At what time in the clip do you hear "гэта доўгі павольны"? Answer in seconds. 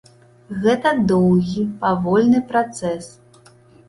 0.61-2.39